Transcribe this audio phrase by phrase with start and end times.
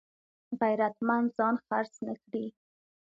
[0.59, 2.45] غیرتمند ځان خرڅ نه کړي